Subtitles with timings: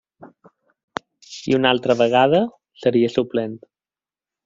[1.51, 2.43] I una altra vegada,
[2.85, 3.59] seria suplent.